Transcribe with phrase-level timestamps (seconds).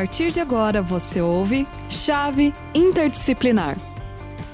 [0.00, 3.76] partir de agora você ouve Chave Interdisciplinar.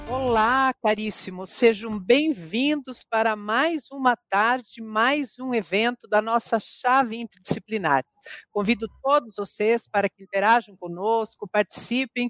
[0.09, 8.03] Olá, caríssimos, sejam bem-vindos para mais uma tarde, mais um evento da nossa chave interdisciplinar.
[8.51, 12.29] Convido todos vocês para que interajam conosco, participem,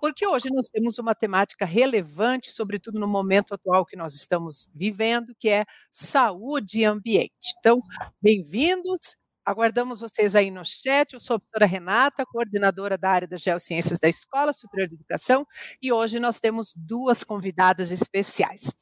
[0.00, 5.34] porque hoje nós temos uma temática relevante, sobretudo no momento atual que nós estamos vivendo,
[5.38, 7.52] que é saúde e ambiente.
[7.58, 7.78] Então,
[8.22, 9.18] bem-vindos,
[9.48, 11.14] Aguardamos vocês aí no chat.
[11.14, 15.46] Eu sou a professora Renata, coordenadora da área das Geociências da Escola Superior de Educação,
[15.80, 18.76] e hoje nós temos duas convidadas especiais.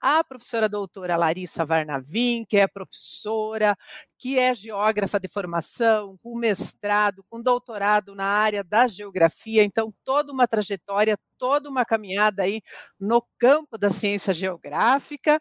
[0.00, 3.76] A professora doutora Larissa Varnavim, que é professora,
[4.18, 10.32] que é geógrafa de formação, com mestrado, com doutorado na área da geografia, então toda
[10.32, 12.62] uma trajetória, toda uma caminhada aí
[12.98, 15.38] no campo da ciência geográfica.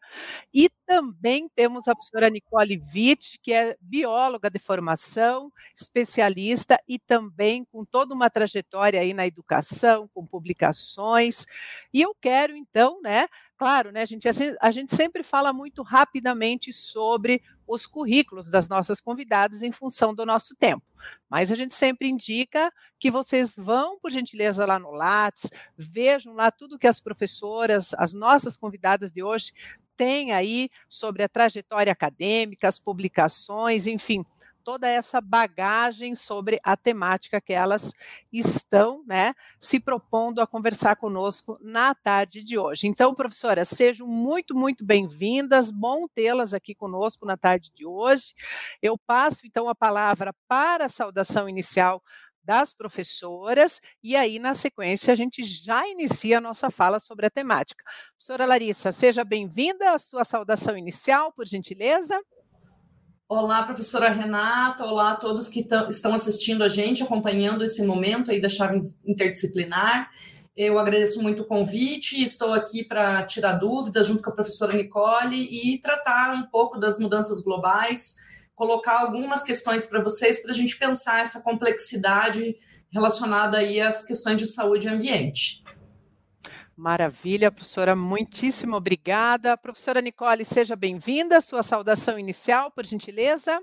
[0.53, 7.65] E também temos a professora Nicole Witt, que é bióloga de formação, especialista e também
[7.65, 11.45] com toda uma trajetória aí na educação, com publicações.
[11.93, 14.27] E eu quero então, né, Claro, né, gente?
[14.59, 20.25] A gente sempre fala muito rapidamente sobre os currículos das nossas convidadas em função do
[20.25, 20.83] nosso tempo.
[21.29, 26.51] Mas a gente sempre indica que vocês vão, por gentileza, lá no Lattes, vejam lá
[26.51, 29.53] tudo que as professoras, as nossas convidadas de hoje,
[29.95, 34.25] têm aí sobre a trajetória acadêmica, as publicações, enfim,
[34.65, 37.93] toda essa bagagem sobre a temática que elas
[38.33, 42.87] estão né, se propondo a conversar conosco na tarde de hoje.
[42.87, 48.33] Então, professoras, sejam muito, muito bem-vindas, bom tê-las aqui conosco na tarde de hoje.
[48.81, 52.01] Eu passo então a palavra para a saudação inicial
[52.45, 57.29] das professoras, e aí, na sequência, a gente já inicia a nossa fala sobre a
[57.29, 57.83] temática.
[58.11, 62.21] Professora Larissa, seja bem-vinda, a sua saudação inicial, por gentileza.
[63.27, 68.39] Olá, professora Renata, olá a todos que estão assistindo a gente, acompanhando esse momento aí
[68.39, 70.11] da chave interdisciplinar.
[70.55, 75.35] Eu agradeço muito o convite, estou aqui para tirar dúvidas junto com a professora Nicole
[75.35, 78.15] e tratar um pouco das mudanças globais,
[78.55, 82.55] colocar algumas questões para vocês para a gente pensar essa complexidade
[82.91, 85.63] relacionada aí às questões de saúde e ambiente.
[86.75, 89.57] Maravilha, professora, muitíssimo obrigada.
[89.57, 91.39] Professora Nicole, seja bem-vinda.
[91.39, 93.61] Sua saudação inicial, por gentileza.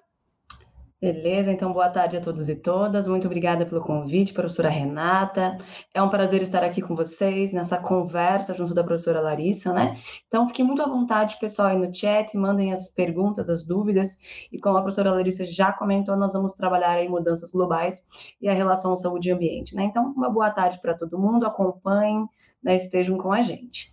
[1.03, 3.09] Beleza, então boa tarde a todos e todas.
[3.09, 5.59] Muito obrigada pelo convite, professora Renata.
[5.93, 9.99] É um prazer estar aqui com vocês nessa conversa junto da professora Larissa, né?
[10.29, 14.21] Então fiquem muito à vontade, pessoal, aí no chat, mandem as perguntas, as dúvidas.
[14.53, 18.07] E como a professora Larissa já comentou, nós vamos trabalhar em mudanças globais
[18.41, 19.83] e a relação saúde e ambiente, né?
[19.83, 22.29] Então, uma boa tarde para todo mundo, acompanhem
[22.63, 23.93] né, estejam com a gente.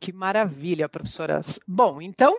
[0.00, 1.58] Que maravilha, professoras.
[1.66, 2.36] Bom, então,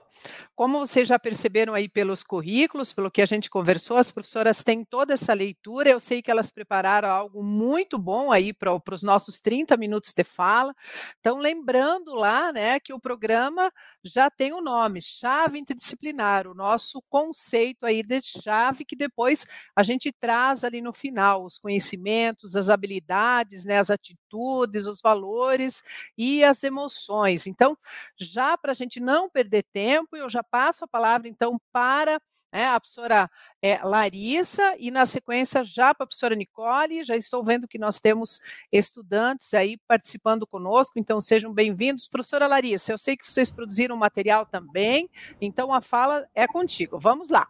[0.59, 4.83] como vocês já perceberam aí pelos currículos, pelo que a gente conversou, as professoras têm
[4.83, 5.89] toda essa leitura.
[5.89, 10.21] Eu sei que elas prepararam algo muito bom aí para os nossos 30 minutos de
[10.21, 10.75] fala.
[11.21, 13.71] Então, lembrando lá, né, que o programa
[14.03, 19.81] já tem o nome, chave interdisciplinar, o nosso conceito aí de chave que depois a
[19.81, 25.81] gente traz ali no final os conhecimentos, as habilidades, né, as atitudes, os valores
[26.17, 27.47] e as emoções.
[27.47, 27.77] Então,
[28.19, 32.19] já para a gente não perder tempo, eu já passo a palavra então para
[32.51, 33.29] né, a professora
[33.61, 37.03] é, Larissa e na sequência já para a professora Nicole.
[37.03, 38.39] Já estou vendo que nós temos
[38.71, 42.07] estudantes aí participando conosco, então sejam bem-vindos.
[42.07, 45.09] Professora Larissa, eu sei que vocês produziram material também,
[45.39, 46.99] então a fala é contigo.
[46.99, 47.47] Vamos lá.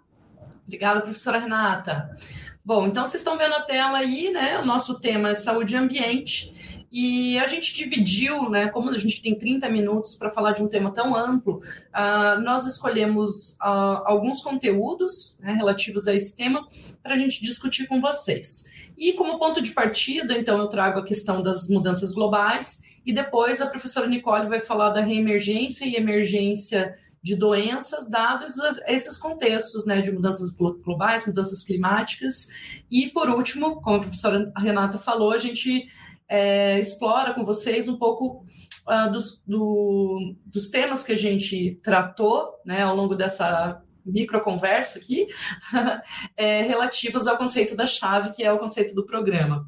[0.66, 2.16] Obrigada, professora Renata.
[2.64, 4.60] Bom, então vocês estão vendo a tela aí, né?
[4.60, 6.69] O nosso tema é saúde e ambiente.
[6.92, 10.68] E a gente dividiu, né, como a gente tem 30 minutos para falar de um
[10.68, 11.62] tema tão amplo,
[11.94, 16.66] uh, nós escolhemos uh, alguns conteúdos né, relativos a esse tema
[17.04, 18.90] para a gente discutir com vocês.
[18.98, 23.62] E como ponto de partida, então, eu trago a questão das mudanças globais, e depois
[23.62, 28.54] a professora Nicole vai falar da reemergência e emergência de doenças, dados
[28.88, 32.50] esses contextos né, de mudanças globais, mudanças climáticas.
[32.90, 35.88] E, por último, como a professora Renata falou, a gente
[36.30, 38.46] é, explora com vocês um pouco
[38.88, 45.28] uh, dos, do, dos temas que a gente tratou né, ao longo dessa microconversa aqui,
[46.38, 49.68] é, relativos ao conceito da chave, que é o conceito do programa.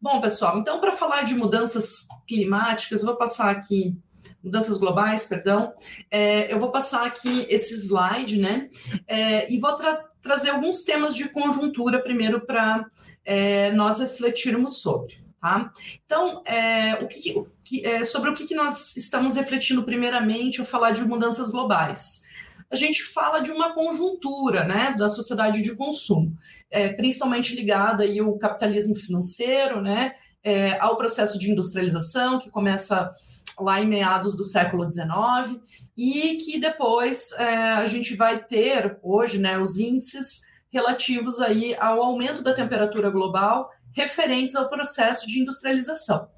[0.00, 3.96] Bom, pessoal, então, para falar de mudanças climáticas, eu vou passar aqui
[4.42, 5.72] mudanças globais, perdão,
[6.10, 8.68] é, eu vou passar aqui esse slide, né?
[9.06, 12.84] É, e vou tra trazer alguns temas de conjuntura primeiro para
[13.24, 15.18] é, nós refletirmos sobre.
[15.40, 15.72] Tá?
[16.04, 20.66] Então, é, o que, que, é, sobre o que, que nós estamos refletindo primeiramente ao
[20.66, 22.26] falar de mudanças globais.
[22.70, 26.36] a gente fala de uma conjuntura né, da sociedade de consumo,
[26.70, 30.12] é, principalmente ligada aí ao capitalismo financeiro, né,
[30.44, 33.10] é, ao processo de industrialização, que começa
[33.58, 35.58] lá em meados do século XIX,
[35.96, 42.02] e que depois é, a gente vai ter hoje né, os índices relativos aí ao
[42.02, 46.28] aumento da temperatura global referentes ao processo de industrialização.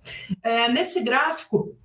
[0.42, 1.76] É, nesse gráfico,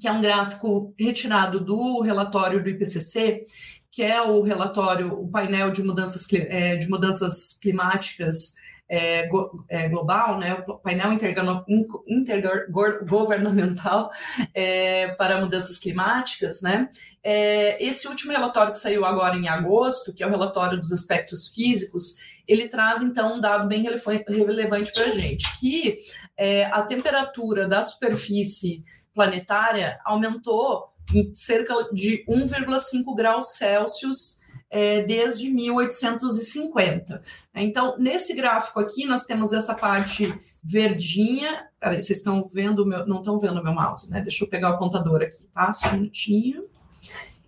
[0.00, 3.42] que é um gráfico retirado do relatório do IPCC,
[3.90, 8.54] que é o relatório, o painel de mudanças, é, de mudanças climáticas
[8.88, 9.28] é,
[9.68, 14.10] é, global, né, o painel intergovernamental
[14.52, 16.88] é, para mudanças climáticas, né,
[17.22, 21.48] é, esse último relatório que saiu agora em agosto, que é o relatório dos aspectos
[21.48, 25.96] físicos, ele traz então um dado bem relevante para a gente, que
[26.36, 34.38] é, a temperatura da superfície planetária aumentou em cerca de 1,5 graus Celsius
[34.70, 37.22] é, desde 1850.
[37.54, 40.32] Então, nesse gráfico aqui, nós temos essa parte
[40.64, 41.68] verdinha.
[41.78, 44.20] Peraí, vocês estão vendo, meu, não estão vendo o meu mouse, né?
[44.20, 45.70] Deixa eu pegar o apontador aqui, tá?
[45.72, 46.64] Só um minutinho.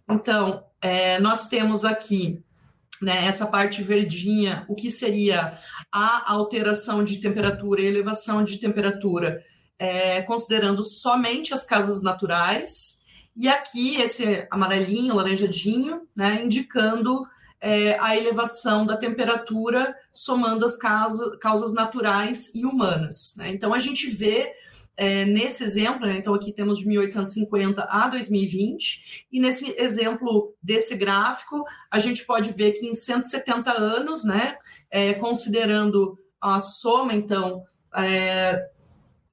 [0.09, 2.45] Então, é, nós temos aqui
[3.01, 5.59] né, essa parte verdinha, o que seria
[5.93, 9.43] a alteração de temperatura e elevação de temperatura,
[9.79, 13.03] é, considerando somente as casas naturais,
[13.37, 17.27] e aqui esse amarelinho, laranjadinho, né, indicando
[17.61, 23.35] é, a elevação da temperatura somando as causas, causas naturais e humanas.
[23.39, 23.49] Né?
[23.49, 24.53] Então a gente vê
[24.97, 30.97] é, nesse exemplo, né, então aqui temos de 1850 a 2020, e nesse exemplo desse
[30.97, 34.57] gráfico, a gente pode ver que em 170 anos, né,
[34.91, 37.63] é, considerando a soma, então,
[37.95, 38.71] é,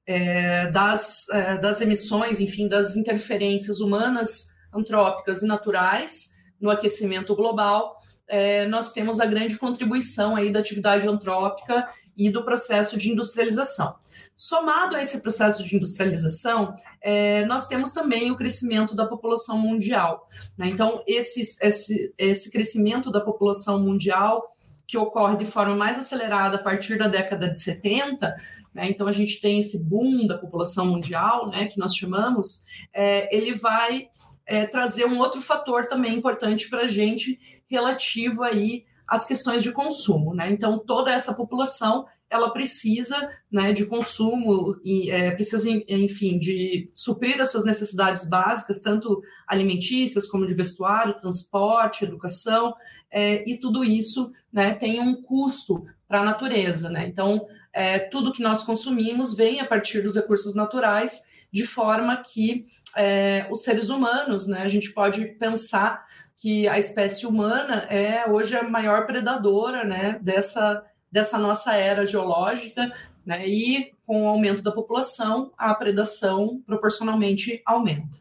[0.06, 7.96] é, das, é, das emissões, enfim, das interferências humanas, antrópicas e naturais no aquecimento global,
[8.28, 13.94] é, nós temos a grande contribuição aí da atividade antrópica e do processo de industrialização.
[14.36, 20.28] Somado a esse processo de industrialização, é, nós temos também o crescimento da população mundial.
[20.58, 20.68] Né?
[20.68, 24.44] Então, esse, esse, esse crescimento da população mundial,
[24.86, 28.36] que ocorre de forma mais acelerada a partir da década de 70,
[28.74, 28.88] né?
[28.88, 33.52] então a gente tem esse boom da população mundial, né, que nós chamamos, é, ele
[33.54, 34.08] vai
[34.46, 39.72] é, trazer um outro fator também importante para a gente relativo aí às questões de
[39.72, 40.50] consumo, né?
[40.50, 47.40] Então toda essa população ela precisa né, de consumo e é, precisa, enfim, de suprir
[47.40, 52.74] as suas necessidades básicas, tanto alimentícias como de vestuário, transporte, educação,
[53.10, 56.90] é, e tudo isso né, tem um custo para a natureza.
[56.90, 57.06] Né?
[57.06, 61.22] Então, é, tudo que nós consumimos vem a partir dos recursos naturais,
[61.54, 62.64] de forma que
[62.96, 66.04] é, os seres humanos, né, a gente pode pensar
[66.36, 72.92] que a espécie humana é hoje a maior predadora né, dessa dessa nossa era geológica,
[73.24, 73.46] né?
[73.46, 78.18] E com o aumento da população, a predação proporcionalmente aumenta.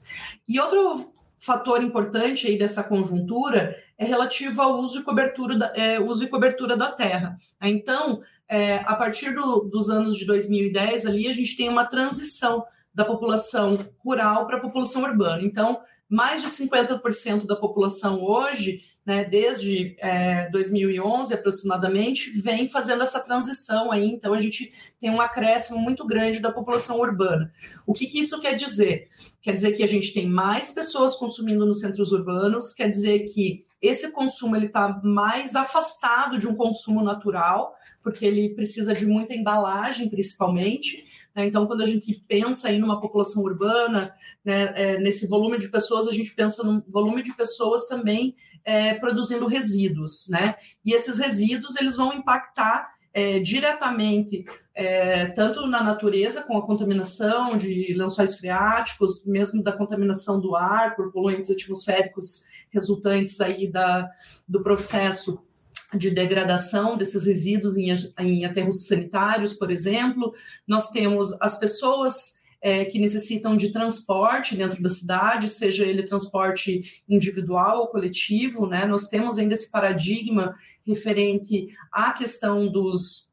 [0.48, 6.00] E outro fator importante aí dessa conjuntura é relativo ao uso e cobertura da, é,
[6.00, 7.36] uso e cobertura da terra.
[7.64, 12.64] Então, é, a partir do, dos anos de 2010, ali a gente tem uma transição
[12.94, 15.42] da população rural para a população urbana.
[15.42, 23.20] Então, mais de 50% da população hoje né, desde é, 2011 aproximadamente, vem fazendo essa
[23.20, 24.06] transição aí.
[24.06, 27.52] Então, a gente tem um acréscimo muito grande da população urbana.
[27.86, 29.10] O que, que isso quer dizer?
[29.42, 33.60] Quer dizer que a gente tem mais pessoas consumindo nos centros urbanos, quer dizer que
[33.82, 39.34] esse consumo ele está mais afastado de um consumo natural, porque ele precisa de muita
[39.34, 41.06] embalagem, principalmente.
[41.36, 41.46] Né?
[41.46, 44.14] Então, quando a gente pensa em uma população urbana,
[44.44, 48.94] né, é, nesse volume de pessoas, a gente pensa no volume de pessoas também é,
[48.96, 50.56] produzindo resíduos, né?
[50.86, 57.56] E esses resíduos eles vão impactar é, diretamente é, tanto na natureza, com a contaminação
[57.56, 64.10] de lençóis freáticos, mesmo da contaminação do ar por poluentes atmosféricos resultantes aí da,
[64.48, 65.44] do processo
[65.96, 70.34] de degradação desses resíduos em, em aterros sanitários, por exemplo.
[70.68, 77.04] Nós temos as pessoas é, que necessitam de transporte dentro da cidade, seja ele transporte
[77.08, 78.86] individual ou coletivo, né?
[78.86, 80.56] Nós temos ainda esse paradigma
[80.88, 83.32] referente à questão dos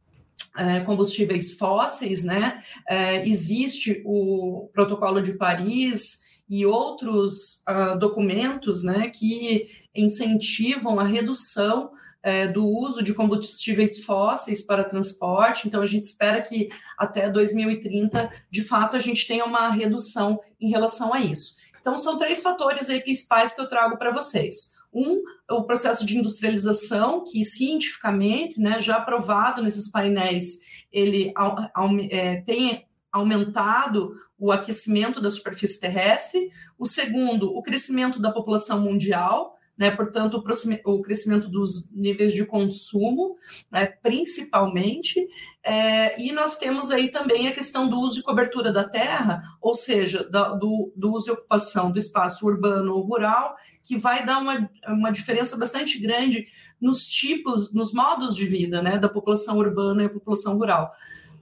[0.56, 2.62] é, combustíveis fósseis, né?
[2.88, 11.92] É, existe o Protocolo de Paris e outros uh, documentos, né, que incentivam a redução
[12.22, 15.66] é, do uso de combustíveis fósseis para transporte.
[15.66, 20.70] Então, a gente espera que até 2030, de fato, a gente tenha uma redução em
[20.70, 21.56] relação a isso.
[21.80, 24.74] Então, são três fatores aí principais que eu trago para vocês.
[24.92, 30.58] Um, o processo de industrialização, que cientificamente, né, já provado nesses painéis,
[30.92, 31.32] ele
[32.10, 36.50] é, tem aumentado o aquecimento da superfície terrestre.
[36.78, 39.90] O segundo, o crescimento da população mundial, né?
[39.90, 43.36] portanto, o crescimento dos níveis de consumo,
[43.72, 43.86] né?
[43.86, 45.26] principalmente,
[45.64, 49.74] é, e nós temos aí também a questão do uso e cobertura da terra, ou
[49.74, 54.36] seja, da, do, do, uso e ocupação do espaço urbano ou rural, que vai dar
[54.36, 56.46] uma, uma diferença bastante grande
[56.78, 58.98] nos tipos, nos modos de vida né?
[58.98, 60.92] da população urbana e a população rural.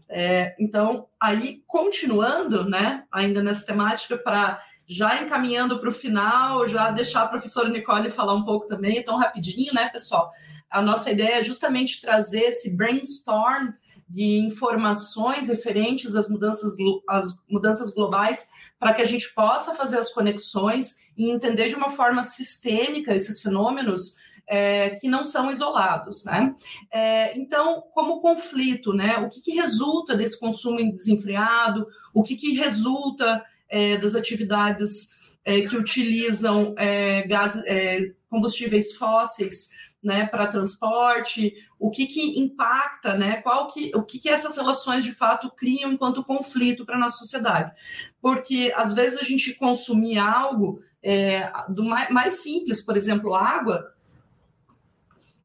[0.09, 6.91] É, então, aí, continuando, né, ainda nessa temática, para já encaminhando para o final, já
[6.91, 10.33] deixar a professora Nicole falar um pouco também, então rapidinho, né, pessoal?
[10.71, 13.73] A nossa ideia é justamente trazer esse brainstorm
[14.09, 16.75] de informações referentes às mudanças,
[17.07, 21.91] às mudanças globais para que a gente possa fazer as conexões e entender de uma
[21.91, 24.17] forma sistêmica esses fenômenos
[24.47, 26.25] é, que não são isolados.
[26.25, 26.55] Né?
[26.91, 29.19] É, então, como conflito, né?
[29.19, 35.63] o que, que resulta desse consumo desenfreado, o que, que resulta é, das atividades é,
[35.63, 39.71] que utilizam é, gás, é, combustíveis fósseis
[40.03, 45.05] né, para transporte, o que, que impacta, né, qual que, o que, que essas relações
[45.05, 47.73] de fato criam enquanto conflito para a nossa sociedade.
[48.21, 53.93] Porque às vezes a gente consumir algo é, do mais, mais simples, por exemplo, água,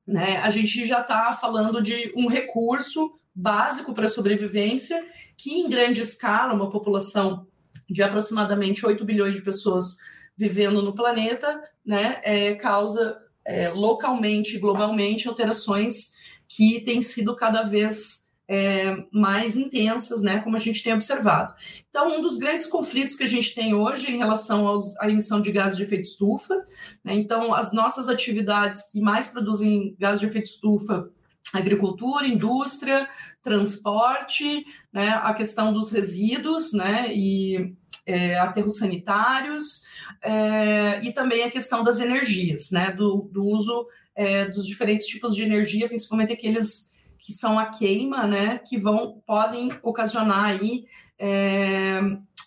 [0.06, 5.04] né, a gente já está falando de um recurso básico para a sobrevivência
[5.36, 7.48] que, em grande escala, uma população
[7.90, 9.98] de aproximadamente 8 bilhões de pessoas
[10.36, 16.14] vivendo no planeta, né, é, causa é, localmente e globalmente alterações
[16.48, 21.54] que têm sido cada vez é, mais intensas, né, como a gente tem observado.
[21.90, 25.42] Então, um dos grandes conflitos que a gente tem hoje em relação aos, à emissão
[25.42, 26.56] de gases de efeito estufa,
[27.04, 31.10] né, então, as nossas atividades que mais produzem gases de efeito estufa
[31.54, 33.08] agricultura, indústria,
[33.42, 39.84] transporte, né, a questão dos resíduos, né, e é, aterros sanitários,
[40.22, 45.36] é, e também a questão das energias, né, do, do uso é, dos diferentes tipos
[45.36, 50.86] de energia, principalmente aqueles que são a queima, né, que vão podem ocasionar aí
[51.18, 52.00] é,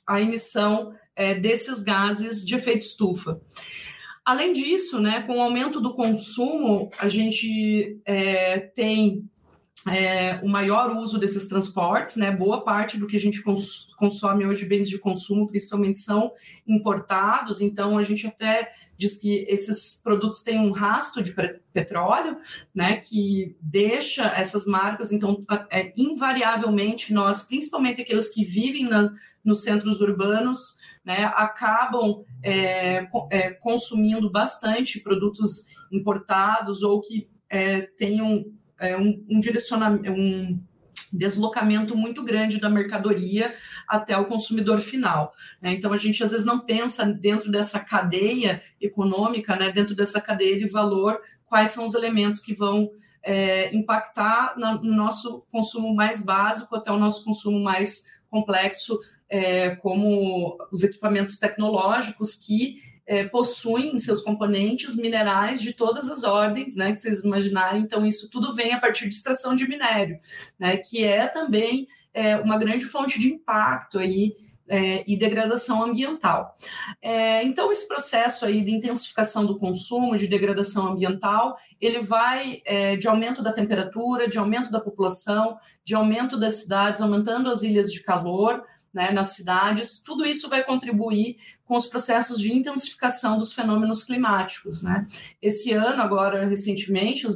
[0.06, 3.40] a emissão é, desses gases de efeito estufa.
[4.26, 9.22] Além disso, né, com o aumento do consumo, a gente é, tem
[9.88, 12.30] é, o maior uso desses transportes, né?
[12.30, 16.32] Boa parte do que a gente cons consome hoje, bens de consumo, principalmente, são
[16.66, 21.34] importados, então a gente até diz que esses produtos têm um rastro de
[21.72, 22.38] petróleo,
[22.74, 22.96] né?
[22.96, 25.38] Que deixa essas marcas, então,
[25.70, 29.12] é, invariavelmente, nós, principalmente aqueles que vivem na,
[29.44, 38.44] nos centros urbanos, né, acabam é, é, consumindo bastante produtos importados ou que é, tenham
[38.80, 40.60] é, um, um direcionamento, um
[41.12, 43.54] deslocamento muito grande da mercadoria
[43.88, 45.32] até o consumidor final.
[45.60, 45.72] Né?
[45.72, 50.58] Então a gente às vezes não pensa dentro dessa cadeia econômica, né, dentro dessa cadeia
[50.58, 52.90] de valor, quais são os elementos que vão
[53.22, 60.56] é, impactar no nosso consumo mais básico até o nosso consumo mais complexo é, como
[60.70, 66.92] os equipamentos tecnológicos que é, possuem em seus componentes minerais de todas as ordens, né,
[66.92, 67.82] que vocês imaginarem.
[67.82, 70.18] Então, isso tudo vem a partir de extração de minério,
[70.58, 74.34] né, que é também é, uma grande fonte de impacto aí
[74.68, 76.52] é, e degradação ambiental.
[77.00, 82.96] É, então, esse processo aí de intensificação do consumo, de degradação ambiental, ele vai é,
[82.96, 87.92] de aumento da temperatura, de aumento da população, de aumento das cidades, aumentando as ilhas
[87.92, 88.64] de calor,
[88.96, 91.36] né, nas cidades, tudo isso vai contribuir
[91.66, 94.82] com os processos de intensificação dos fenômenos climáticos.
[94.82, 95.06] Né?
[95.42, 97.26] Esse ano, agora, recentemente,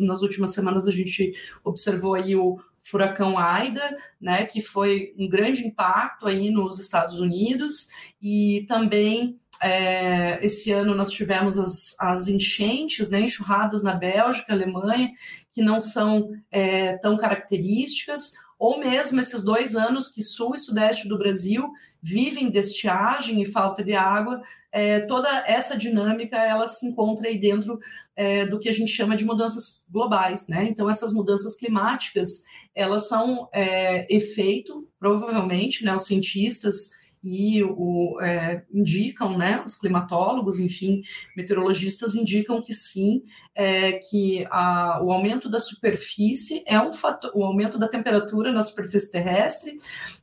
[0.00, 5.66] nas últimas semanas, a gente observou aí o furacão Aida, né, que foi um grande
[5.66, 7.88] impacto aí nos Estados Unidos,
[8.22, 15.10] e também é, esse ano nós tivemos as, as enchentes, né, enxurradas na Bélgica, Alemanha,
[15.52, 21.08] que não são é, tão características ou mesmo esses dois anos que sul e sudeste
[21.08, 26.86] do Brasil vivem de estiagem e falta de água, é, toda essa dinâmica ela se
[26.86, 27.80] encontra aí dentro
[28.14, 30.64] é, do que a gente chama de mudanças globais, né?
[30.64, 35.96] Então essas mudanças climáticas elas são é, efeito, provavelmente, né?
[35.96, 36.90] Os cientistas
[37.22, 41.02] e o, é, indicam, né, os climatólogos, enfim,
[41.36, 43.22] meteorologistas indicam que sim,
[43.54, 48.62] é, que a, o aumento da superfície é um fator, o aumento da temperatura na
[48.62, 49.78] superfície terrestre,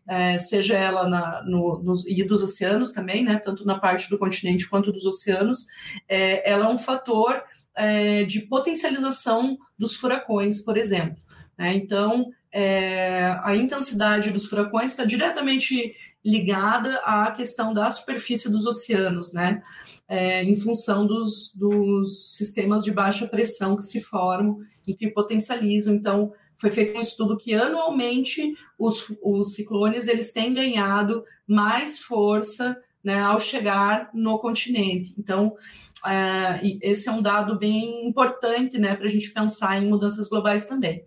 [0.07, 4.17] é, seja ela na, no, nos, e dos oceanos também, né, tanto na parte do
[4.17, 5.65] continente quanto dos oceanos,
[6.09, 7.43] é, ela é um fator
[7.75, 11.17] é, de potencialização dos furacões, por exemplo.
[11.57, 11.75] Né?
[11.75, 15.95] Então, é, a intensidade dos furacões está diretamente
[16.27, 19.63] ligada à questão da superfície dos oceanos, né?
[20.09, 25.95] É, em função dos, dos sistemas de baixa pressão que se formam e que potencializam.
[25.95, 32.77] Então, foi feito um estudo que anualmente os, os ciclones eles têm ganhado mais força
[33.01, 35.13] né, ao chegar no continente.
[35.17, 35.55] Então,
[36.05, 40.65] é, esse é um dado bem importante né, para a gente pensar em mudanças globais
[40.65, 41.05] também.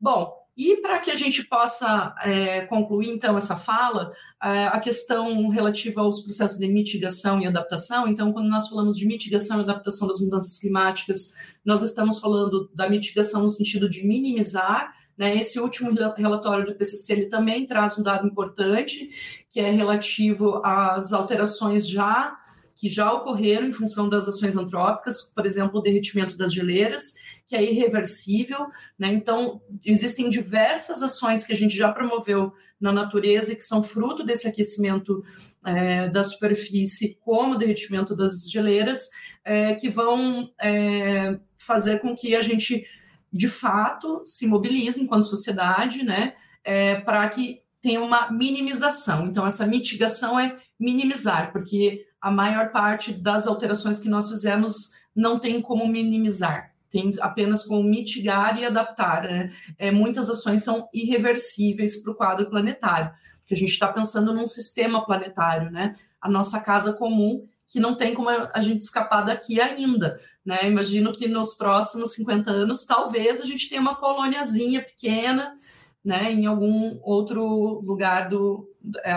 [0.00, 4.12] Bom, e para que a gente possa é, concluir, então, essa fala,
[4.42, 8.06] é, a questão relativa aos processos de mitigação e adaptação.
[8.06, 11.30] Então, quando nós falamos de mitigação e adaptação das mudanças climáticas,
[11.64, 15.36] nós estamos falando da mitigação no sentido de minimizar né?
[15.36, 19.10] Esse último relatório do PCC ele também traz um dado importante,
[19.50, 22.39] que é relativo às alterações já
[22.80, 27.12] que já ocorreram em função das ações antrópicas, por exemplo, o derretimento das geleiras,
[27.46, 28.68] que é irreversível.
[28.98, 29.12] Né?
[29.12, 34.48] Então, existem diversas ações que a gente já promoveu na natureza que são fruto desse
[34.48, 35.22] aquecimento
[35.62, 39.10] é, da superfície, como o derretimento das geleiras,
[39.44, 42.86] é, que vão é, fazer com que a gente
[43.30, 46.32] de fato se mobiliza enquanto sociedade, né,
[46.64, 49.26] é, para que tenha uma minimização.
[49.26, 55.38] Então, essa mitigação é minimizar, porque a maior parte das alterações que nós fizemos não
[55.38, 59.22] tem como minimizar, tem apenas como mitigar e adaptar.
[59.22, 59.52] Né?
[59.78, 63.10] É, muitas ações são irreversíveis para o quadro planetário,
[63.40, 65.96] porque a gente está pensando num sistema planetário, né?
[66.20, 70.20] A nossa casa comum que não tem como a gente escapar daqui ainda.
[70.44, 70.66] Né?
[70.66, 75.56] Imagino que nos próximos 50 anos, talvez a gente tenha uma colôniazinha pequena
[76.04, 78.69] né, em algum outro lugar do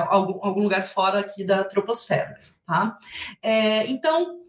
[0.08, 2.96] algum, algum lugar fora aqui da troposfera, tá?
[3.41, 4.43] É, então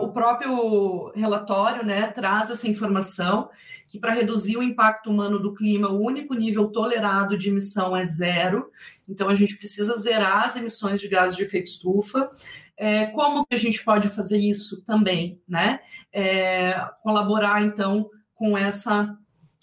[0.00, 3.50] o próprio relatório né, traz essa informação
[3.86, 8.02] que para reduzir o impacto humano do clima, o único nível tolerado de emissão é
[8.04, 8.70] zero.
[9.06, 12.30] Então a gente precisa zerar as emissões de gases de efeito estufa.
[12.78, 15.80] É, como que a gente pode fazer isso também, né?
[16.10, 19.14] É, colaborar então com essa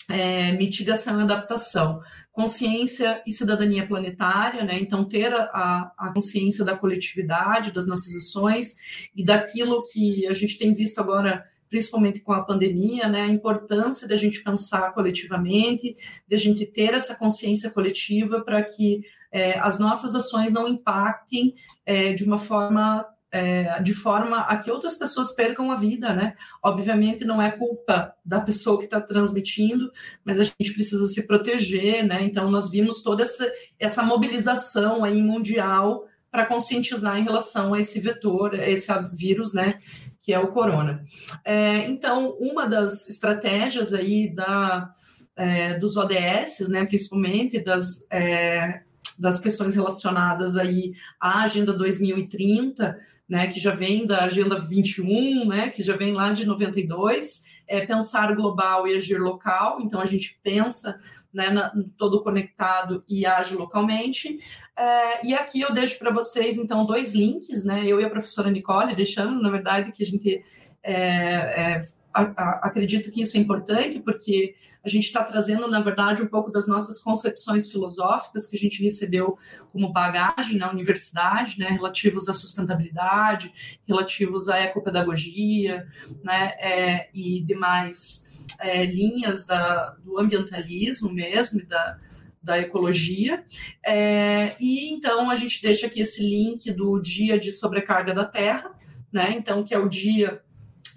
[0.09, 1.99] é, mitigação e adaptação,
[2.31, 4.79] consciência e cidadania planetária, né?
[4.79, 10.57] Então ter a, a consciência da coletividade, das nossas ações e daquilo que a gente
[10.57, 15.95] tem visto agora principalmente com a pandemia, né, a importância da gente pensar coletivamente,
[16.27, 21.53] de a gente ter essa consciência coletiva para que é, as nossas ações não impactem
[21.85, 26.35] é, de uma forma é, de forma a que outras pessoas percam a vida, né?
[26.63, 29.91] Obviamente não é culpa da pessoa que está transmitindo,
[30.23, 32.23] mas a gente precisa se proteger, né?
[32.23, 37.99] Então nós vimos toda essa, essa mobilização aí mundial para conscientizar em relação a esse
[37.99, 39.77] vetor, a esse vírus, né?
[40.21, 41.01] Que é o corona.
[41.45, 44.91] É, então uma das estratégias aí da
[45.35, 46.85] é, dos ODS, né?
[46.85, 48.81] Principalmente das é,
[49.19, 55.69] das questões relacionadas aí à Agenda 2030, né, que já vem da Agenda 21, né,
[55.69, 60.39] que já vem lá de 92, é pensar global e agir local, então a gente
[60.41, 60.99] pensa
[61.31, 64.39] né, na, todo conectado e age localmente.
[64.75, 68.49] É, e aqui eu deixo para vocês, então, dois links, né, eu e a professora
[68.49, 70.43] Nicole deixamos, na verdade, que a gente
[70.81, 71.81] é, é,
[72.13, 76.67] acredito que isso é importante, porque a gente está trazendo, na verdade, um pouco das
[76.67, 79.37] nossas concepções filosóficas que a gente recebeu
[79.71, 83.53] como bagagem na universidade, né, relativos à sustentabilidade,
[83.87, 85.85] relativos à ecopedagogia,
[86.23, 91.97] né, é, e demais é, linhas da, do ambientalismo mesmo, da,
[92.41, 93.43] da ecologia.
[93.85, 98.71] É, e então a gente deixa aqui esse link do dia de sobrecarga da Terra,
[99.11, 99.33] né?
[99.35, 100.41] Então, que é o dia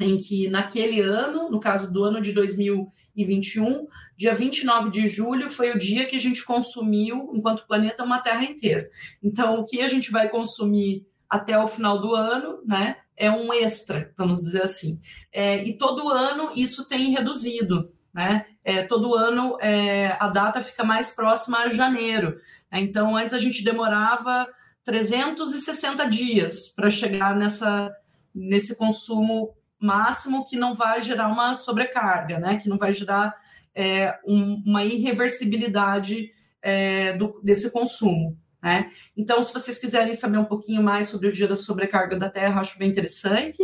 [0.01, 5.73] em que naquele ano, no caso do ano de 2021, dia 29 de julho foi
[5.73, 8.89] o dia que a gente consumiu, enquanto planeta, uma Terra inteira.
[9.23, 13.53] Então, o que a gente vai consumir até o final do ano, né, é um
[13.53, 14.99] extra, vamos dizer assim.
[15.33, 18.47] É, e todo ano isso tem reduzido, né?
[18.65, 22.39] É, todo ano é, a data fica mais próxima a janeiro.
[22.71, 22.81] Né?
[22.81, 24.47] Então, antes a gente demorava
[24.85, 27.95] 360 dias para chegar nessa,
[28.35, 32.57] nesse consumo máximo que não vai gerar uma sobrecarga, né?
[32.57, 33.35] Que não vai gerar
[33.75, 36.31] é, um, uma irreversibilidade
[36.62, 38.38] é, do, desse consumo.
[38.62, 38.92] Né?
[39.16, 42.61] Então, se vocês quiserem saber um pouquinho mais sobre o dia da sobrecarga da Terra,
[42.61, 43.59] acho bem interessante.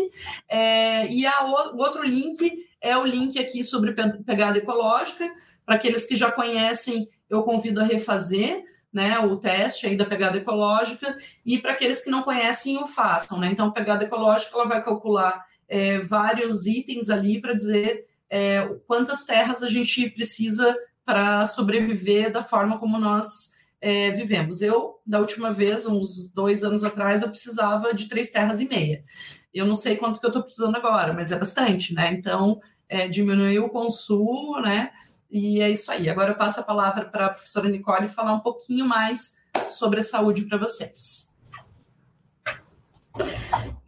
[0.49, 3.95] É, e a, o outro link é o link aqui sobre
[4.27, 5.31] pegada ecológica.
[5.65, 10.39] Para aqueles que já conhecem, eu convido a refazer né, o teste aí da pegada
[10.39, 13.39] ecológica, e para aqueles que não conhecem, o façam.
[13.39, 13.49] Né?
[13.49, 19.25] Então, a pegada ecológica ela vai calcular é, vários itens ali para dizer é, quantas
[19.25, 24.61] terras a gente precisa para sobreviver da forma como nós é, vivemos.
[24.61, 29.05] Eu, da última vez, uns dois anos atrás, eu precisava de três terras e meia.
[29.53, 32.13] Eu não sei quanto que eu estou precisando agora, mas é bastante, né?
[32.13, 34.91] Então, é, diminuir o consumo, né?
[35.31, 36.09] E é isso aí.
[36.09, 40.03] Agora eu passo a palavra para a professora Nicole falar um pouquinho mais sobre a
[40.03, 41.35] saúde para vocês.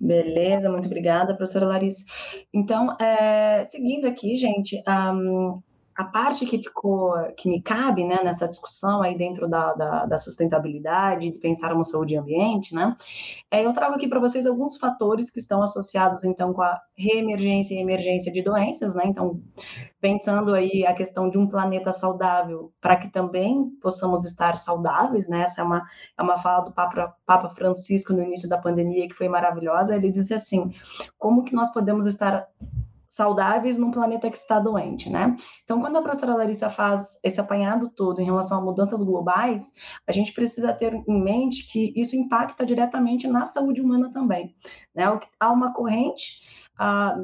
[0.00, 2.04] Beleza, muito obrigada, professora Larissa.
[2.52, 5.60] Então, é, seguindo aqui, gente, um,
[6.00, 10.16] a parte que ficou, que me cabe, né, nessa discussão aí dentro da, da, da
[10.16, 12.96] sustentabilidade, de pensar uma saúde e ambiente, né,
[13.50, 17.74] é, eu trago aqui para vocês alguns fatores que estão associados, então, com a reemergência
[17.74, 19.42] e emergência de doenças, né, então,
[20.00, 25.42] pensando aí a questão de um planeta saudável, para que também possamos estar saudáveis, né,
[25.42, 25.86] essa é uma,
[26.18, 30.10] é uma fala do Papa, Papa Francisco no início da pandemia, que foi maravilhosa, ele
[30.10, 30.72] disse assim,
[31.18, 32.48] como que nós podemos estar
[33.10, 35.36] saudáveis num planeta que está doente, né?
[35.64, 39.74] Então, quando a professora Larissa faz esse apanhado todo em relação a mudanças globais,
[40.06, 44.54] a gente precisa ter em mente que isso impacta diretamente na saúde humana também,
[44.94, 45.04] né?
[45.40, 46.48] Há uma corrente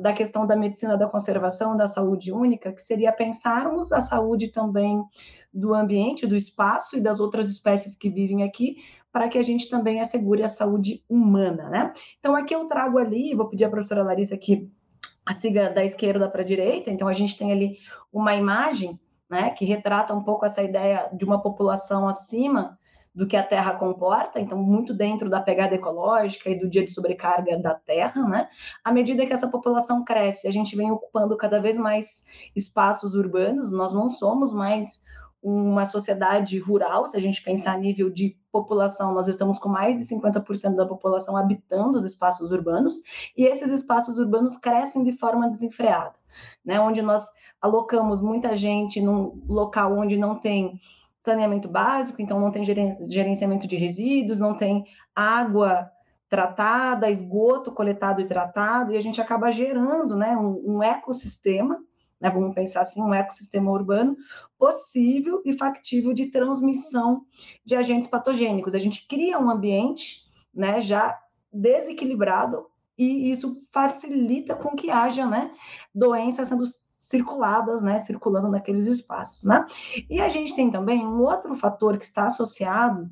[0.03, 5.03] da questão da medicina da conservação da saúde única, que seria pensarmos a saúde também
[5.55, 8.77] do ambiente, do espaço e das outras espécies que vivem aqui,
[9.11, 11.93] para que a gente também assegure a saúde humana, né?
[12.19, 14.69] Então, aqui eu trago ali, vou pedir à professora Larissa que
[15.27, 17.79] a siga da esquerda para a direita, então a gente tem ali
[18.13, 22.79] uma imagem né, que retrata um pouco essa ideia de uma população acima
[23.13, 26.91] do que a Terra comporta, então muito dentro da pegada ecológica e do dia de
[26.91, 28.47] sobrecarga da Terra, né?
[28.85, 33.73] À medida que essa população cresce, a gente vem ocupando cada vez mais espaços urbanos,
[33.73, 35.07] nós não somos mais
[35.43, 39.99] uma sociedade rural, se a gente pensar a nível de população, nós estamos com mais
[39.99, 43.01] de 50% da população habitando os espaços urbanos,
[43.37, 46.15] e esses espaços urbanos crescem de forma desenfreada,
[46.65, 46.81] né?
[46.81, 47.27] Onde nós
[47.61, 50.81] alocamos muita gente num local onde não tem
[51.19, 55.91] saneamento básico, então não tem gerenciamento de resíduos, não tem água
[56.29, 61.79] tratada, esgoto coletado e tratado, e a gente acaba gerando né, um, um ecossistema
[62.21, 64.17] né, vamos pensar assim, um ecossistema urbano
[64.59, 67.25] possível e factível de transmissão
[67.65, 68.75] de agentes patogênicos.
[68.75, 70.25] A gente cria um ambiente
[70.55, 71.19] né, já
[71.53, 72.67] desequilibrado
[72.99, 75.51] e isso facilita com que haja né,
[75.95, 76.65] doenças sendo
[76.99, 79.67] circuladas, né, circulando naqueles espaços, né?
[80.09, 83.11] E a gente tem também um outro fator que está associado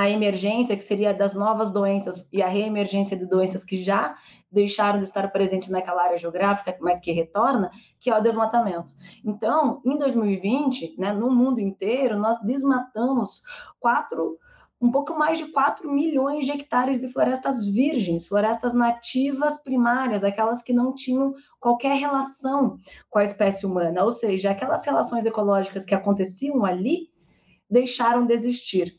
[0.00, 4.16] à emergência, que seria das novas doenças e a reemergência de doenças que já
[4.50, 8.94] deixaram de estar presentes naquela área geográfica, mas que retorna, que é o desmatamento.
[9.22, 13.42] Então, em 2020, né, no mundo inteiro, nós desmatamos
[13.78, 14.38] quatro
[14.80, 20.62] um pouco mais de 4 milhões de hectares de florestas virgens, florestas nativas primárias, aquelas
[20.62, 22.78] que não tinham qualquer relação
[23.10, 27.10] com a espécie humana, ou seja, aquelas relações ecológicas que aconteciam ali
[27.68, 28.98] deixaram de existir.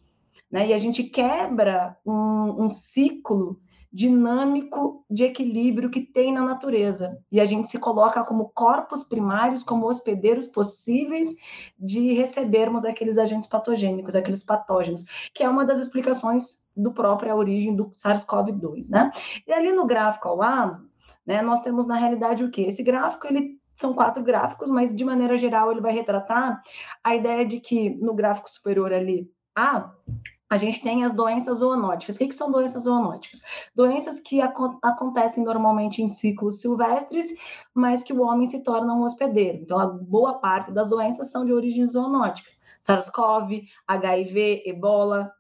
[0.52, 0.68] Né?
[0.68, 3.60] E a gente quebra um, um ciclo
[3.94, 7.20] dinâmico de equilíbrio que tem na natureza.
[7.30, 11.36] E a gente se coloca como corpos primários, como hospedeiros possíveis
[11.78, 17.76] de recebermos aqueles agentes patogênicos, aqueles patógenos, que é uma das explicações do própria origem
[17.76, 19.12] do SARS-CoV-2, né?
[19.46, 20.90] E ali no gráfico ao lado,
[21.26, 22.62] né, nós temos na realidade o que?
[22.62, 26.62] Esse gráfico ele são quatro gráficos, mas de maneira geral ele vai retratar
[27.04, 29.92] a ideia de que no gráfico superior ali A,
[30.52, 32.18] a gente tem as doenças zoonóticas.
[32.18, 33.42] O que, que são doenças zoonóticas?
[33.74, 37.34] Doenças que ac acontecem normalmente em ciclos silvestres,
[37.74, 39.60] mas que o homem se torna um hospedeiro.
[39.62, 42.52] Então, a boa parte das doenças são de origem zoonótica.
[42.82, 45.32] SARS-CoV, HIV, ebola,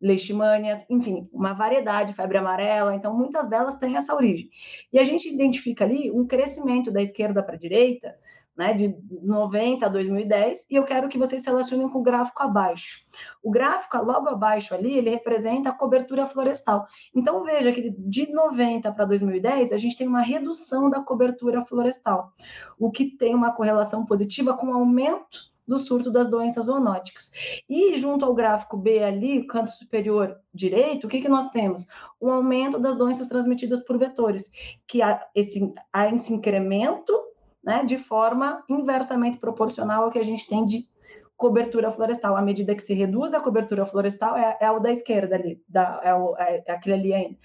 [0.00, 4.48] leishmanias, enfim, uma variedade, febre amarela, então muitas delas têm essa origem.
[4.92, 8.16] E a gente identifica ali um crescimento da esquerda para a direita,
[8.56, 12.42] né, de 90 a 2010, e eu quero que vocês se relacionem com o gráfico
[12.42, 13.00] abaixo.
[13.42, 16.86] O gráfico logo abaixo ali, ele representa a cobertura florestal.
[17.14, 22.32] Então veja que de 90 para 2010, a gente tem uma redução da cobertura florestal,
[22.78, 27.30] o que tem uma correlação positiva com o aumento do surto das doenças zoonóticas.
[27.68, 31.86] E junto ao gráfico B ali, canto superior direito, o que, que nós temos?
[32.20, 34.50] Um aumento das doenças transmitidas por vetores,
[34.86, 37.12] que há esse, há esse incremento
[37.62, 40.88] né, de forma inversamente proporcional ao que a gente tem de
[41.36, 42.36] cobertura florestal.
[42.36, 46.00] À medida que se reduz a cobertura florestal, é, é o da esquerda ali, da,
[46.02, 47.38] é, o, é, é aquele ali ainda.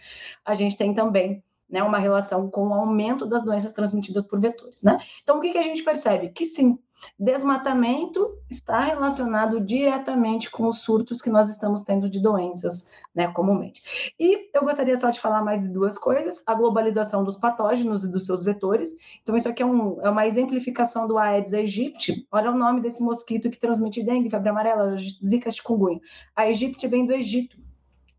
[0.46, 4.84] A gente tem também né, uma relação com o aumento das doenças transmitidas por vetores,
[4.84, 4.98] né?
[5.22, 6.30] Então, o que, que a gente percebe?
[6.30, 6.80] Que sim,
[7.20, 14.14] desmatamento está relacionado diretamente com os surtos que nós estamos tendo de doenças, né, comumente.
[14.20, 18.12] E eu gostaria só de falar mais de duas coisas: a globalização dos patógenos e
[18.12, 18.96] dos seus vetores.
[19.24, 22.28] Então, isso aqui é, um, é uma exemplificação do Aedes aegypti.
[22.32, 26.00] Olha o nome desse mosquito que transmite dengue, febre amarela, zika, chikungunya.
[26.36, 27.67] A aegypti vem do Egito.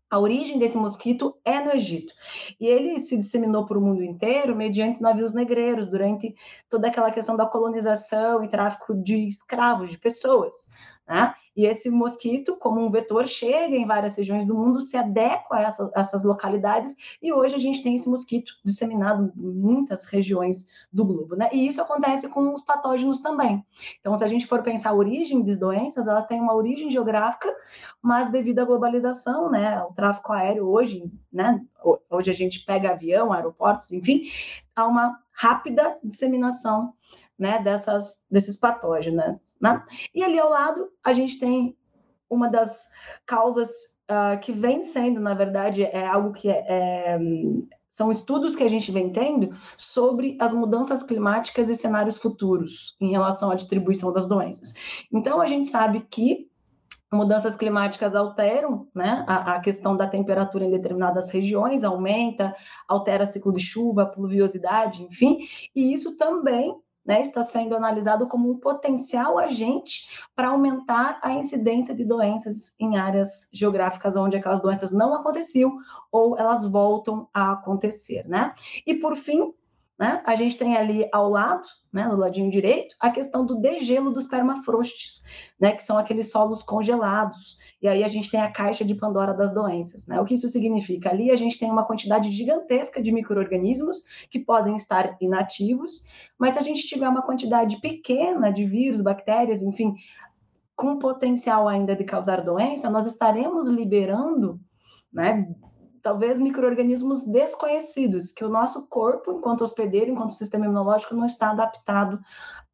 [0.09, 2.11] A origem desse mosquito é no Egito.
[2.59, 6.35] E ele se disseminou para o mundo inteiro mediante navios negreiros, durante
[6.67, 10.71] toda aquela questão da colonização e tráfico de escravos, de pessoas.
[11.09, 11.33] Né?
[11.55, 15.61] E esse mosquito, como um vetor, chega em várias regiões do mundo, se adequa a
[15.61, 21.03] essas, essas, localidades, e hoje a gente tem esse mosquito disseminado em muitas regiões do
[21.03, 21.35] globo.
[21.35, 21.49] Né?
[21.51, 23.65] E isso acontece com os patógenos também.
[23.99, 27.51] Então, se a gente for pensar a origem das doenças, elas têm uma origem geográfica,
[27.99, 31.59] mas devido à globalização, né, o tráfico aéreo hoje, né,
[32.07, 34.29] hoje a gente pega avião, aeroportos, enfim,
[34.75, 36.93] há uma rápida disseminação
[37.39, 39.37] né, dessas, desses patógenos.
[39.61, 39.83] Né?
[40.13, 41.75] E ali ao lado, a gente tem
[42.29, 42.91] uma das
[43.25, 43.69] causas
[44.11, 47.19] uh, que vem sendo, na verdade, é algo que é, é,
[47.89, 53.09] são estudos que a gente vem tendo sobre as mudanças climáticas e cenários futuros em
[53.09, 54.75] relação à distribuição das doenças.
[55.11, 56.49] Então, a gente sabe que
[57.11, 62.55] mudanças climáticas alteram né, a, a, questão da temperatura em determinadas regiões, aumenta,
[62.87, 65.39] altera ciclo de chuva, pluviosidade, enfim,
[65.75, 66.75] e isso também
[67.09, 72.97] né, está sendo analisado como um potencial agente para aumentar a incidência de doenças em
[72.97, 75.75] áreas geográficas onde aquelas doenças não aconteciam
[76.11, 78.53] ou elas voltam a acontecer, né?
[78.85, 79.51] E por fim,
[79.99, 84.11] né, a gente tem ali ao lado né, no ladinho direito, a questão do degelo
[84.11, 85.23] dos permafrostes,
[85.59, 87.57] né, que são aqueles solos congelados.
[87.81, 90.07] E aí a gente tem a caixa de Pandora das doenças.
[90.07, 90.21] Né?
[90.21, 91.09] O que isso significa?
[91.09, 96.05] Ali a gente tem uma quantidade gigantesca de micro-organismos que podem estar inativos,
[96.37, 99.95] mas se a gente tiver uma quantidade pequena de vírus, bactérias, enfim,
[100.75, 104.59] com potencial ainda de causar doença, nós estaremos liberando
[105.11, 105.53] né,
[106.01, 112.19] talvez micro-organismos desconhecidos, que o nosso corpo, enquanto hospedeiro, enquanto sistema imunológico, não está adaptado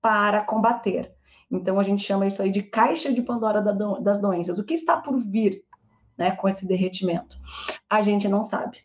[0.01, 1.13] para combater.
[1.49, 3.61] Então, a gente chama isso aí de caixa de Pandora
[4.01, 4.57] das doenças.
[4.57, 5.63] O que está por vir
[6.17, 7.37] né, com esse derretimento?
[7.89, 8.79] A gente não sabe.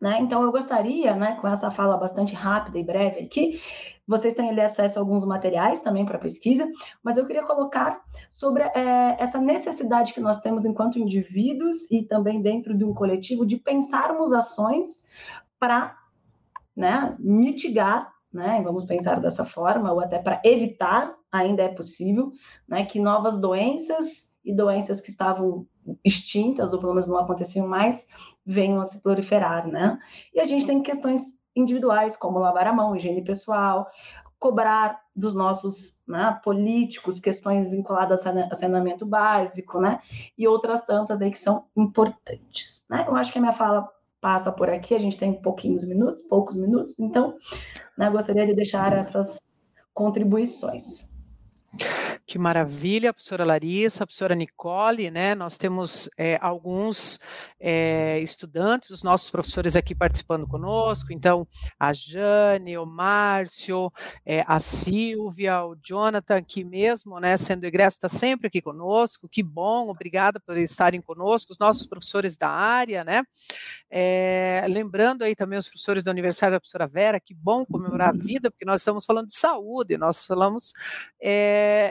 [0.00, 0.18] Né?
[0.20, 3.60] Então, eu gostaria, né, com essa fala bastante rápida e breve aqui,
[4.06, 6.70] vocês têm ali acesso a alguns materiais também para pesquisa,
[7.02, 12.40] mas eu queria colocar sobre é, essa necessidade que nós temos enquanto indivíduos e também
[12.40, 15.10] dentro de um coletivo de pensarmos ações
[15.58, 15.96] para
[16.76, 22.32] né, mitigar, né, vamos pensar dessa forma, ou até para evitar, ainda é possível,
[22.68, 25.66] né, que novas doenças e doenças que estavam
[26.04, 28.08] extintas, ou pelo menos não aconteciam mais,
[28.44, 29.98] venham a se proliferar, né?
[30.34, 33.90] E a gente tem questões individuais, como lavar a mão, higiene pessoal,
[34.38, 39.98] cobrar dos nossos né, políticos questões vinculadas a saneamento básico, né?
[40.36, 43.06] E outras tantas aí que são importantes, né?
[43.08, 43.88] Eu acho que a minha fala
[44.20, 47.36] passa por aqui, a gente tem pouquinhos minutos, poucos minutos, então,
[47.96, 49.40] né, gostaria de deixar essas
[49.94, 51.16] contribuições.
[52.26, 55.32] Que maravilha, professora Larissa, professora Nicole, né?
[55.36, 57.20] Nós temos é, alguns
[57.60, 61.46] é, estudantes, os nossos professores aqui participando conosco, então
[61.78, 63.92] a Jane, o Márcio,
[64.24, 69.42] é, a Silvia, o Jonathan, que mesmo, né, sendo egresso, está sempre aqui conosco, que
[69.42, 73.22] bom, obrigada por estarem conosco, os nossos professores da área, né?
[74.68, 78.50] lembrando aí também os professores do aniversário da professora Vera, que bom comemorar a vida,
[78.50, 80.72] porque nós estamos falando de saúde, nós falamos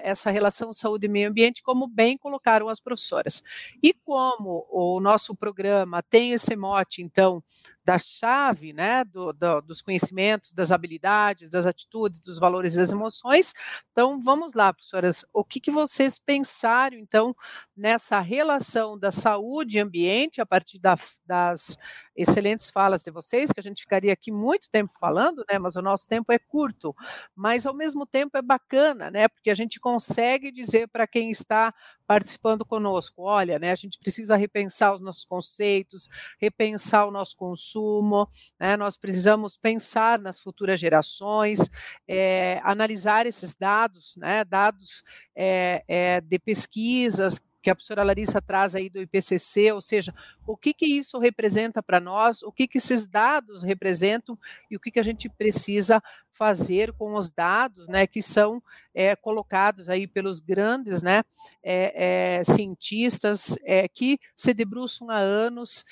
[0.04, 3.44] essa essa relação saúde e meio ambiente, como bem colocaram as professoras.
[3.82, 7.44] E como o nosso programa tem esse mote, então,
[7.86, 12.92] da chave, né, do, do, dos conhecimentos, das habilidades, das atitudes, dos valores e das
[12.92, 13.54] emoções.
[13.92, 17.36] Então, vamos lá, professoras, o que, que vocês pensaram, então,
[17.78, 20.96] nessa relação da saúde e ambiente, a partir da,
[21.26, 21.78] das
[22.16, 25.82] excelentes falas de vocês, que a gente ficaria aqui muito tempo falando, né, mas o
[25.82, 26.96] nosso tempo é curto,
[27.36, 31.74] mas ao mesmo tempo é bacana, né, porque a gente consegue dizer para quem está
[32.08, 38.28] participando conosco, olha, né, a gente precisa repensar os nossos conceitos, repensar o nosso consumo,
[38.60, 41.70] né, nós precisamos pensar nas futuras gerações,
[42.08, 45.04] é, analisar esses dados, né, dados
[45.36, 50.14] é, é, de pesquisas que a professora Larissa traz aí do IPCC, ou seja,
[50.46, 54.38] o que, que isso representa para nós, o que, que esses dados representam
[54.70, 56.00] e o que, que a gente precisa
[56.30, 58.62] fazer com os dados né, que são
[58.94, 61.24] é, colocados aí pelos grandes né,
[61.64, 63.58] é, é, cientistas
[63.92, 65.86] que se debruçam há anos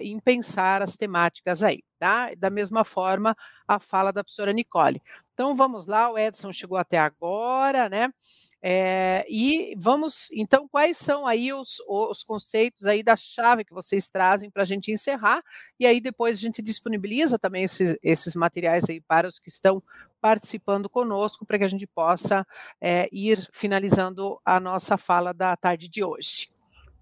[0.00, 1.82] em pensar as temáticas aí.
[1.98, 2.30] Tá?
[2.34, 5.02] Da mesma forma, a fala da professora Nicole.
[5.34, 8.10] Então vamos lá, o Edson chegou até agora, né?
[8.62, 14.06] É, e vamos, então, quais são aí os, os conceitos aí da chave que vocês
[14.08, 15.42] trazem para a gente encerrar,
[15.78, 19.82] e aí depois a gente disponibiliza também esses, esses materiais aí para os que estão
[20.20, 22.46] participando conosco, para que a gente possa
[22.80, 26.50] é, ir finalizando a nossa fala da tarde de hoje.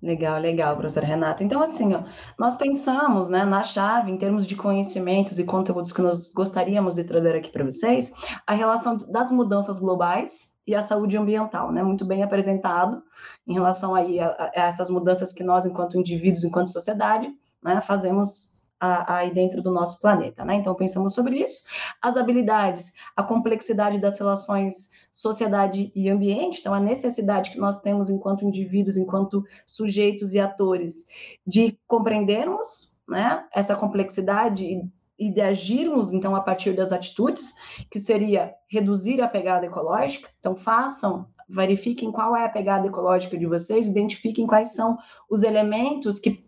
[0.01, 1.42] Legal, legal, professora Renata.
[1.42, 2.05] Então, assim, ó,
[2.38, 7.03] nós pensamos né, na chave, em termos de conhecimentos e conteúdos que nós gostaríamos de
[7.03, 8.12] trazer aqui para vocês,
[8.47, 11.83] a relação das mudanças globais e a saúde ambiental, né?
[11.83, 13.02] Muito bem apresentado
[13.46, 17.28] em relação aí a, a essas mudanças que nós, enquanto indivíduos, enquanto sociedade,
[17.62, 20.54] né, fazemos aí dentro do nosso planeta, né?
[20.54, 21.62] Então pensamos sobre isso.
[22.02, 28.09] As habilidades, a complexidade das relações sociedade e ambiente, então a necessidade que nós temos
[28.09, 31.09] enquanto indivíduos, enquanto sujeitos e atores,
[31.44, 34.83] de compreendermos, né, essa complexidade
[35.18, 37.54] e, de agirmos então a partir das atitudes,
[37.90, 40.31] que seria reduzir a pegada ecológica.
[40.38, 44.98] Então façam verifiquem qual é a pegada ecológica de vocês, identifiquem quais são
[45.31, 46.46] os elementos que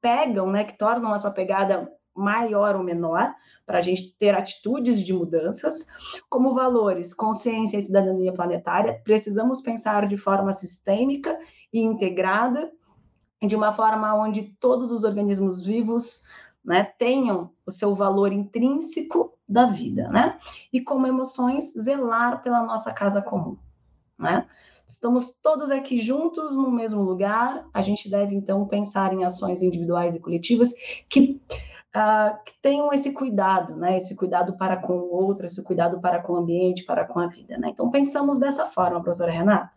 [0.00, 3.32] pegam, né, que tornam essa pegada maior ou menor,
[3.64, 5.86] para a gente ter atitudes de mudanças,
[6.28, 11.38] como valores, consciência e cidadania planetária, precisamos pensar de forma sistêmica
[11.72, 12.72] e integrada,
[13.40, 16.22] de uma forma onde todos os organismos vivos
[16.68, 20.38] né, tenham o seu valor intrínseco da vida, né?
[20.70, 23.56] E como emoções, zelar pela nossa casa comum,
[24.18, 24.46] né?
[24.86, 30.14] Estamos todos aqui juntos no mesmo lugar, a gente deve então pensar em ações individuais
[30.14, 30.74] e coletivas
[31.08, 31.40] que
[31.96, 33.96] uh, que tenham esse cuidado, né?
[33.96, 37.28] Esse cuidado para com o outro, esse cuidado para com o ambiente, para com a
[37.28, 37.70] vida, né?
[37.70, 39.70] Então pensamos dessa forma, professora Renata.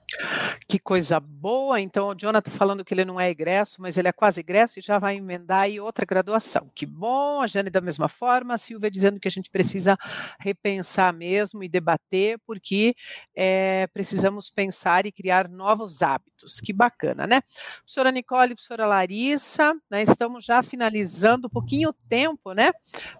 [0.71, 1.81] Que coisa boa!
[1.81, 4.81] Então o Jonathan falando que ele não é egresso, mas ele é quase egresso e
[4.81, 6.71] já vai emendar aí outra graduação.
[6.73, 7.41] Que bom!
[7.41, 9.97] A Jane da mesma forma, a Silvia dizendo que a gente precisa
[10.39, 12.95] repensar mesmo e debater, porque
[13.35, 16.61] é, precisamos pensar e criar novos hábitos.
[16.61, 17.41] Que bacana, né?
[17.79, 22.71] Professora Nicole, professora Larissa, né, estamos já finalizando um pouquinho tempo, né?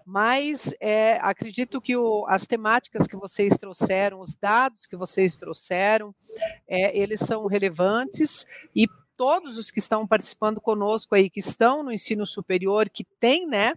[0.06, 6.14] Mas é, acredito que o, as temáticas que vocês trouxeram, os dados que vocês trouxeram,
[6.66, 11.92] é, eles são relevantes e todos os que estão participando conosco aí, que estão no
[11.92, 13.74] ensino superior, que tem, né,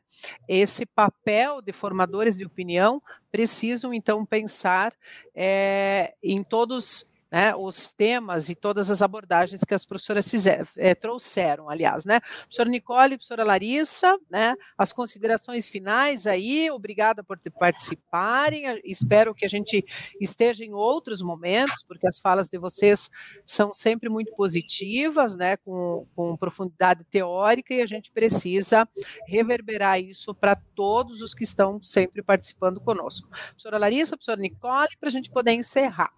[0.47, 3.01] esse papel de formadores de opinião,
[3.31, 4.93] precisam então pensar
[5.35, 10.95] é, em todos né, os temas e todas as abordagens que as professoras fizer, é,
[10.95, 12.21] trouxeram, aliás, né?
[12.21, 19.49] Professora Nicole, professora Larissa, né, as considerações finais aí, obrigada por participarem, espero que a
[19.49, 19.83] gente
[20.21, 23.11] esteja em outros momentos, porque as falas de vocês
[23.45, 28.87] são sempre muito positivas, né, com, com profundidade teórica, e a gente precisa
[29.27, 33.27] reverberar isso para todos os que estão sempre participando conosco.
[33.27, 36.13] Professora Larissa, professora Nicole, para a gente poder encerrar.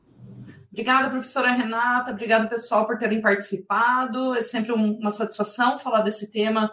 [0.78, 4.36] Obrigada, professora Renata, obrigada, pessoal, por terem participado.
[4.36, 6.72] É sempre um, uma satisfação falar desse tema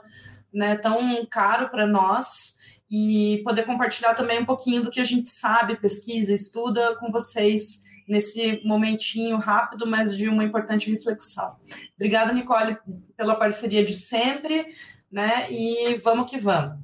[0.52, 2.54] né, tão caro para nós
[2.90, 7.82] e poder compartilhar também um pouquinho do que a gente sabe, pesquisa, estuda com vocês
[8.06, 11.56] nesse momentinho rápido, mas de uma importante reflexão.
[11.96, 12.76] Obrigada, Nicole,
[13.16, 14.66] pela parceria de sempre,
[15.10, 15.50] né?
[15.50, 16.76] E vamos que vamos.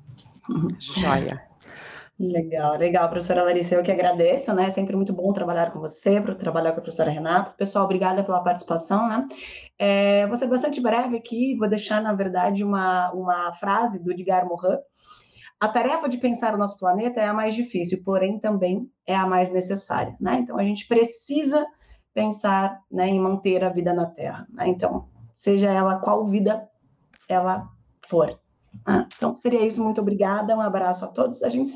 [0.79, 1.50] Joia.
[2.23, 4.67] Legal, legal, professora Larissa, eu que agradeço, né?
[4.67, 7.53] É sempre muito bom trabalhar com você, para trabalhar com a professora Renata.
[7.53, 9.27] Pessoal, obrigada pela participação, né?
[9.79, 14.47] É, vou ser bastante breve aqui, vou deixar, na verdade, uma, uma frase do Edgar
[14.47, 14.77] Morin.
[15.59, 19.27] A tarefa de pensar o nosso planeta é a mais difícil, porém também é a
[19.27, 20.41] mais necessária, né?
[20.43, 21.67] Então, a gente precisa
[22.13, 24.69] pensar né, em manter a vida na Terra, né?
[24.69, 26.69] Então, seja ela qual vida
[27.31, 27.67] ela
[28.07, 28.39] for,
[28.87, 29.83] ah, então, seria isso.
[29.83, 30.57] Muito obrigada.
[30.57, 31.43] Um abraço a todos.
[31.43, 31.73] A gente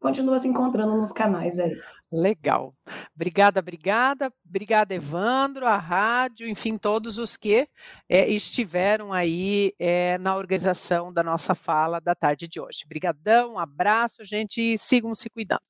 [0.00, 1.76] continua se encontrando nos canais aí.
[2.10, 2.72] Legal.
[3.14, 4.32] Obrigada, obrigada.
[4.48, 7.68] Obrigada, Evandro, a rádio, enfim, todos os que
[8.08, 12.82] é, estiveram aí é, na organização da nossa fala da tarde de hoje.
[12.84, 15.62] Obrigadão, um abraço, gente, e sigam se cuidando.